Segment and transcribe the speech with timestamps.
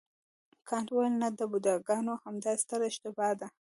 [0.67, 3.47] کانت وویل نه د بوډاګانو همدا ستره اشتباه ده.